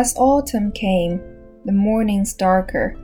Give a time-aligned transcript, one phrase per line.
[0.00, 1.20] As autumn came,
[1.66, 2.96] the mornings darker,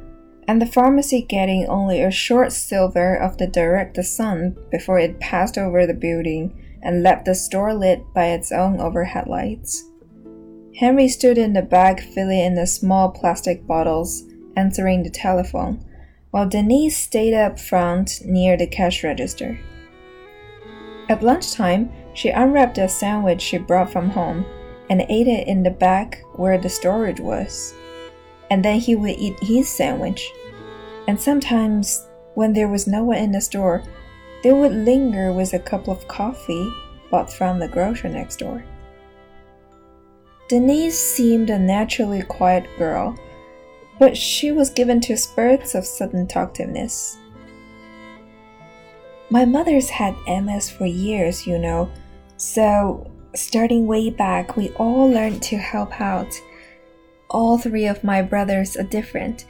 [0.48, 5.58] and the pharmacy getting only a short silver of the direct sun before it passed
[5.58, 9.84] over the building and left the store lit by its own overhead lights.
[10.76, 14.24] Henry stood in the back filling in the small plastic bottles,
[14.57, 15.85] answering the telephone,
[16.30, 19.60] while Denise stayed up front near the cash register.
[21.10, 24.46] At lunchtime, she unwrapped a sandwich she brought from home
[24.89, 27.75] and ate it in the back where the storage was.
[28.50, 30.31] And then he would eat his sandwich.
[31.08, 33.83] And sometimes, when there was no one in the store,
[34.42, 36.70] they would linger with a cup of coffee
[37.11, 38.64] bought from the grocer next door.
[40.48, 43.19] Denise seemed a naturally quiet girl,
[43.98, 47.16] but she was given to spurts of sudden talkativeness.
[49.30, 51.91] My mother's had MS for years, you know,
[52.36, 56.40] so starting way back, we all learned to help out.
[57.30, 59.46] All three of my brothers are different.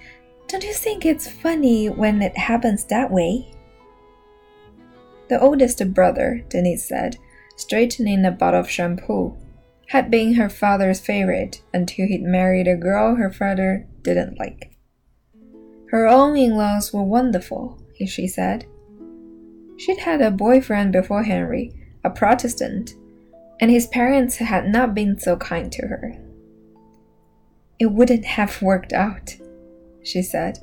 [0.48, 3.52] Don't you think it's funny when it happens that way?
[5.28, 7.16] The oldest brother, Denise said,
[7.56, 9.36] straightening a bottle of shampoo,
[9.88, 14.72] had been her father's favorite until he'd married a girl her father didn't like.
[15.90, 18.66] Her own in laws were wonderful, she said.
[19.78, 21.72] She'd had a boyfriend before Henry,
[22.04, 22.94] a Protestant,
[23.60, 26.14] and his parents had not been so kind to her.
[27.78, 29.36] It wouldn't have worked out,
[30.02, 30.58] she said,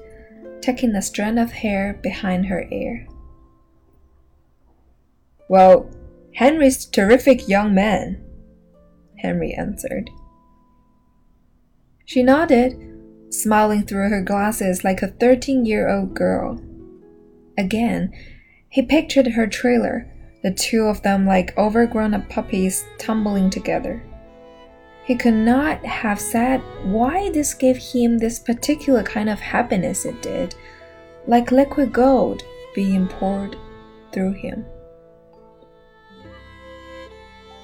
[0.61, 3.08] tucking a strand of hair behind her ear.
[5.47, 5.89] Well,
[6.35, 8.23] Henry's terrific young man,
[9.17, 10.09] Henry answered.
[12.05, 12.75] She nodded,
[13.30, 16.59] smiling through her glasses like a 13 year old girl.
[17.57, 18.11] Again,
[18.69, 20.11] he pictured her trailer,
[20.44, 24.04] the two of them like overgrown up puppies tumbling together.
[25.06, 30.22] He could not have said why this gave him this particular kind of happiness it
[30.22, 30.56] did,
[31.28, 32.44] like liquid gold
[32.76, 33.56] being poured
[34.12, 34.66] through him.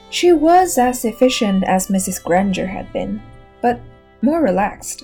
[0.09, 2.23] She was as efficient as Mrs.
[2.23, 3.21] Granger had been,
[3.61, 3.79] but
[4.21, 5.03] more relaxed.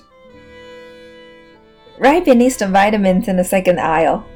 [1.98, 4.26] Right beneath the vitamins in the second aisle,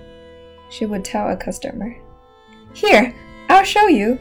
[0.71, 1.97] she would tell a customer.
[2.73, 3.15] Here,
[3.51, 4.21] I'll show you.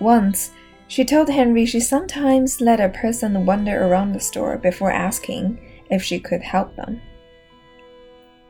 [0.00, 0.50] Once,
[0.88, 5.60] she told Henry she sometimes let a person wander around the store before asking
[5.90, 7.00] if she could help them.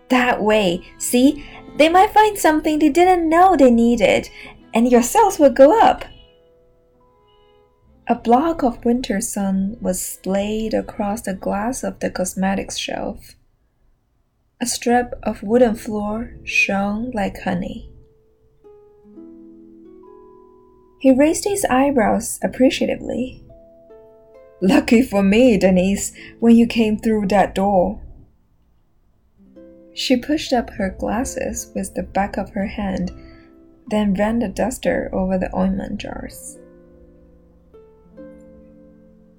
[0.08, 1.44] That way, see,
[1.76, 4.31] they might find something they didn't know they needed,
[4.72, 6.06] and your sales will go up.
[8.06, 13.34] A block of winter sun was splayed across the glass of the cosmetics shelf.
[14.58, 17.92] A strip of wooden floor shone like honey.
[20.98, 23.44] He raised his eyebrows appreciatively.
[24.60, 28.00] Lucky for me, Denise, when you came through that door.
[29.94, 33.12] She pushed up her glasses with the back of her hand,
[33.88, 36.58] then ran the duster over the ointment jars.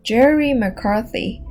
[0.04, 1.44] Jerry McCarthy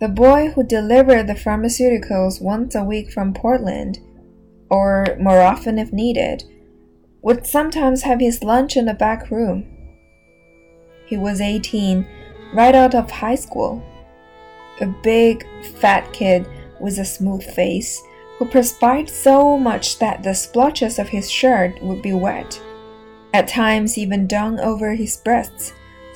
[0.00, 4.00] the boy who delivered the pharmaceuticals once a week from Portland,
[4.68, 6.44] or more often if needed,
[7.24, 9.66] would sometimes have his lunch in the back room.
[11.06, 12.06] He was 18,
[12.52, 13.82] right out of high school.
[14.82, 15.46] A big,
[15.80, 16.46] fat kid
[16.80, 18.02] with a smooth face
[18.36, 22.60] who perspired so much that the splotches of his shirt would be wet,
[23.32, 25.72] at times even down over his breasts,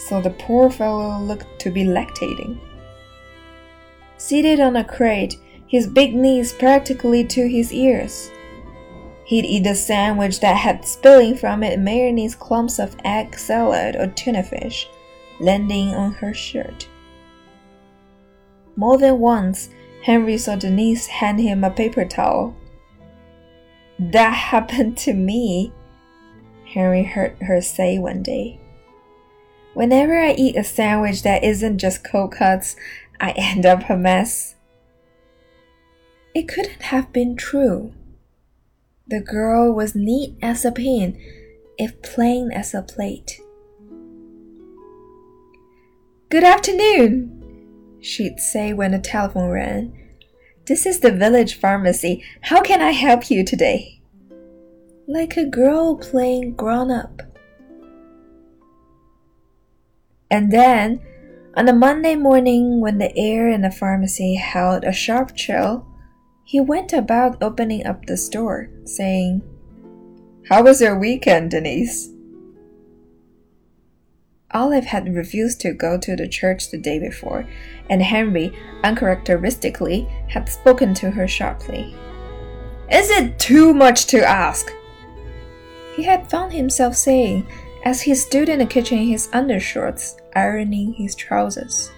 [0.08, 2.60] so the poor fellow looked to be lactating.
[4.18, 8.30] Seated on a crate, his big knees practically to his ears.
[9.28, 14.06] He'd eat a sandwich that had spilling from it mayonnaise clumps of egg salad or
[14.06, 14.88] tuna fish,
[15.38, 16.88] landing on her shirt.
[18.74, 19.68] More than once,
[20.02, 22.56] Henry saw Denise hand him a paper towel.
[23.98, 25.74] That happened to me,
[26.64, 28.58] Henry heard her say one day.
[29.74, 32.76] Whenever I eat a sandwich that isn't just cold cuts,
[33.20, 34.54] I end up a mess.
[36.34, 37.92] It couldn't have been true.
[39.08, 41.18] The girl was neat as a pin,
[41.78, 43.40] if plain as a plate.
[46.28, 49.98] Good afternoon, she'd say when the telephone rang.
[50.66, 52.22] This is the village pharmacy.
[52.42, 54.02] How can I help you today?
[55.06, 57.22] Like a girl playing grown up.
[60.30, 61.00] And then
[61.56, 65.86] on a Monday morning, when the air in the pharmacy held a sharp chill,
[66.48, 69.42] he went about opening up the store, saying,
[70.48, 72.08] How was your weekend, Denise?
[74.52, 77.46] Olive had refused to go to the church the day before,
[77.90, 78.50] and Henry,
[78.82, 81.94] uncharacteristically, had spoken to her sharply.
[82.90, 84.72] Is it too much to ask?
[85.96, 87.46] He had found himself saying
[87.84, 91.92] as he stood in the kitchen in his undershorts, ironing his trousers.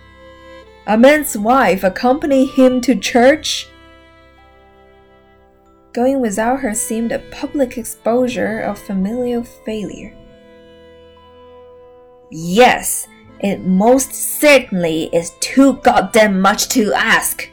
[0.89, 3.70] A man's wife accompany him to church?
[5.93, 10.15] Going without her seemed a public exposure of familial failure.
[12.31, 13.09] Yes,
[13.41, 17.51] it most certainly is too goddamn much to ask.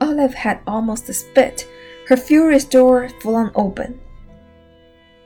[0.00, 1.68] Olive had almost a spit,
[2.08, 4.00] her furious door flung open.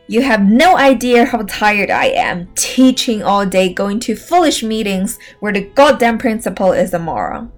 [0.08, 5.18] You have no idea how tired I am, teaching all day, going to foolish meetings
[5.40, 7.50] where the goddamn principal is a moron.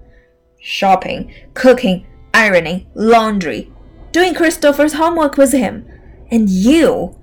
[0.60, 3.72] Shopping, cooking, ironing, laundry,
[4.12, 5.86] doing Christopher's homework with him.
[6.30, 7.18] And you!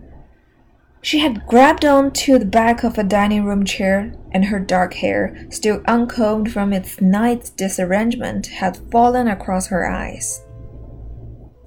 [1.02, 4.96] She had grabbed on to the back of a dining room chair, and her dark
[4.96, 10.44] hair, still uncombed from its night's disarrangement, had fallen across her eyes.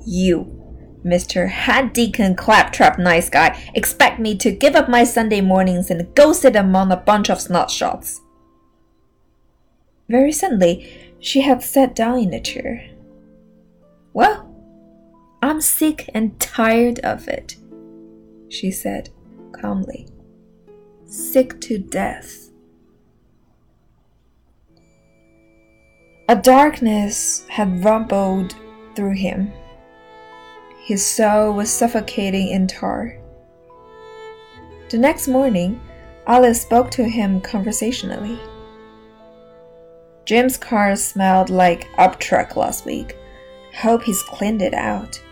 [0.05, 0.59] You,
[1.05, 1.49] Mr.
[1.49, 6.33] Hat Deacon Claptrap Nice Guy, expect me to give up my Sunday mornings and go
[6.33, 8.19] sit among a bunch of snotshots.
[10.09, 12.91] Very suddenly, she had sat down in the chair.
[14.13, 14.48] Well,
[15.41, 17.57] I'm sick and tired of it,
[18.49, 19.11] she said
[19.53, 20.09] calmly.
[21.07, 22.51] Sick to death.
[26.29, 28.57] A darkness had rumbled
[28.95, 29.53] through him.
[30.85, 33.17] His soul was suffocating in tar.
[34.91, 35.81] The next morning,
[36.27, 38.39] Olive spoke to him conversationally.
[40.27, 43.17] Jim's car smelled like uptruck last week.
[43.75, 45.23] Hope he's cleaned it out.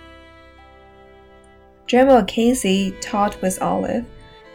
[1.87, 4.05] Jim O'Casey taught with Olive,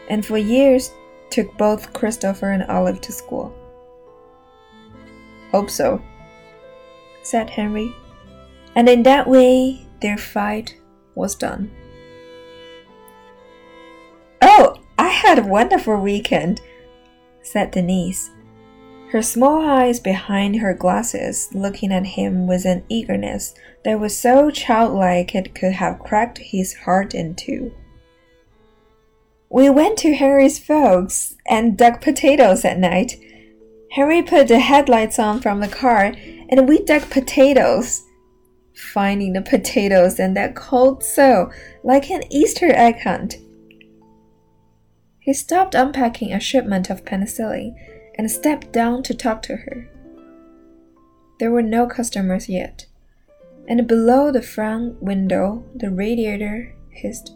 [0.09, 0.91] and for years
[1.29, 3.55] took both Christopher and Olive to school.
[5.51, 6.01] Hope so,
[7.23, 7.93] said Henry,
[8.75, 10.75] and in that way their fight
[11.15, 11.71] was done.
[14.41, 16.61] Oh, I had a wonderful weekend,
[17.41, 18.29] said Denise
[19.11, 23.53] her small eyes behind her glasses looking at him with an eagerness
[23.83, 27.73] that was so childlike it could have cracked his heart in two.
[29.49, 33.17] We went to Henry's folks and dug potatoes at night.
[33.91, 36.13] Henry put the headlights on from the car
[36.47, 38.03] and we dug potatoes.
[38.73, 41.51] Finding the potatoes in that cold soil
[41.83, 43.35] like an Easter egg hunt.
[45.19, 47.75] He stopped unpacking a shipment of penicillin
[48.15, 49.89] and stepped down to talk to her.
[51.39, 52.85] There were no customers yet,
[53.67, 57.35] and below the front window the radiator hissed.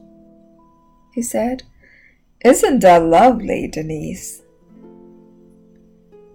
[1.14, 1.64] He said,
[2.44, 4.44] Isn't that lovely, Denise?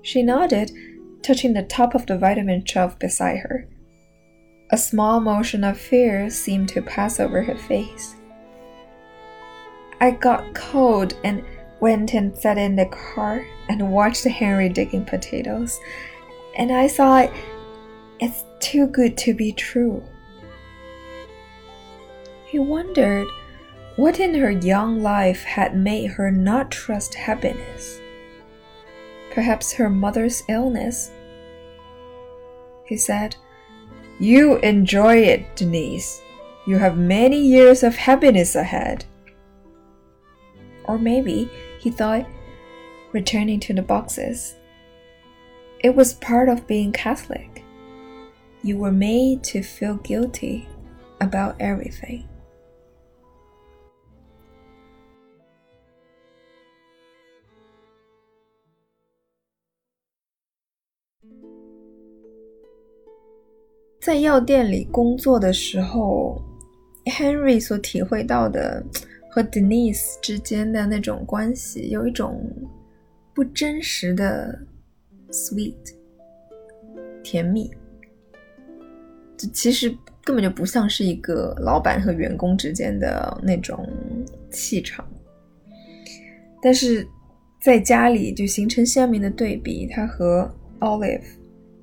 [0.02, 0.72] She nodded,
[1.22, 3.68] touching the top of the vitamin shelf beside her.
[4.70, 8.14] A small motion of fear seemed to pass over her face.
[10.00, 11.44] I got cold and
[11.80, 15.80] went and sat in the car and watched Henry digging potatoes,
[16.56, 17.30] and I thought,
[18.18, 20.02] it's too good to be true.
[22.46, 23.26] He wondered
[23.96, 28.00] what in her young life had made her not trust happiness.
[29.32, 31.10] Perhaps her mother's illness.
[32.84, 33.36] He said,
[34.18, 36.20] You enjoy it, Denise.
[36.66, 39.04] You have many years of happiness ahead.
[40.84, 41.48] Or maybe
[41.79, 42.25] he thought,
[43.13, 44.55] returning to the boxes.
[45.83, 47.63] It was part of being Catholic.
[48.63, 50.67] You were made to feel guilty
[51.19, 52.23] about everything.
[63.99, 66.39] 在药店里工作的时候，
[67.05, 68.83] Henry 所体会到的
[69.30, 72.44] 和 Denise 之间的那种关系有一种
[73.32, 74.58] 不真实的
[75.30, 75.76] sweet
[77.22, 77.70] 甜蜜，
[79.36, 79.88] 这其实
[80.24, 83.88] 根本就不像是一个老板和员工之间的那种
[84.50, 85.08] 气场。
[86.60, 87.06] 但是
[87.62, 91.22] 在家里就形成鲜明的对比，他和 Olive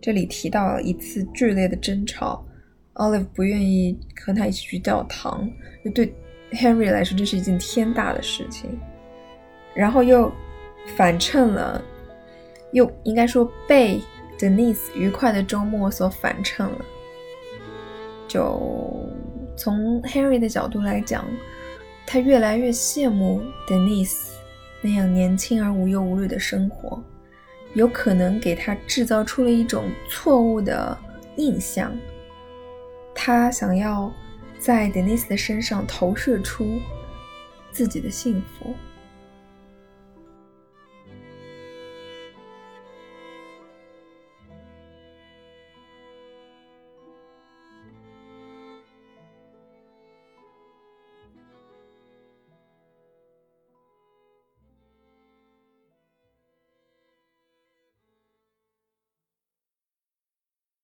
[0.01, 2.45] 这里提到了一次剧烈的争吵
[2.95, 5.49] ，Olive 不愿意和他一起去教堂，
[5.85, 6.13] 就对。
[6.51, 8.79] henry 来说这是一件天大的事情。
[9.73, 10.31] 然后又
[10.95, 11.79] 反衬了
[12.71, 14.01] 又应该说被
[14.39, 16.85] denise 愉快的周末所反衬了
[18.27, 18.59] 就
[19.55, 21.25] 从 henry 的角度来讲
[22.07, 24.29] 他越来越羡慕 denise
[24.81, 27.01] 那样年轻而无忧无虑的生活
[27.73, 30.97] 有可能给他制造出了一种错误的
[31.35, 31.95] 印象。
[33.13, 34.11] 他想要
[34.59, 36.79] 在 denise 的身上投射出
[37.71, 38.75] 自己的幸福。